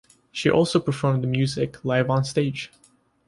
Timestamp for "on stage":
2.09-2.71